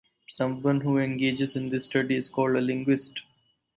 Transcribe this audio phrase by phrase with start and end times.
[0.29, 3.21] Someone who engages in this study is called a linguist.